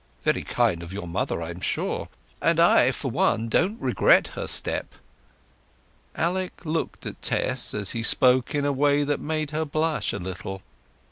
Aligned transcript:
"Very 0.23 0.41
kind 0.41 0.81
of 0.81 0.91
your 0.91 1.07
mother, 1.07 1.43
I'm 1.43 1.61
sure. 1.61 2.09
And 2.41 2.59
I, 2.59 2.89
for 2.89 3.11
one, 3.11 3.49
don't 3.49 3.79
regret 3.79 4.29
her 4.29 4.47
step." 4.47 4.95
Alec 6.15 6.65
looked 6.65 7.05
at 7.05 7.21
Tess 7.21 7.75
as 7.75 7.91
he 7.91 8.01
spoke, 8.01 8.55
in 8.55 8.65
a 8.65 8.73
way 8.73 9.03
that 9.03 9.19
made 9.19 9.51
her 9.51 9.63
blush 9.63 10.11
a 10.11 10.17
little. 10.17 10.63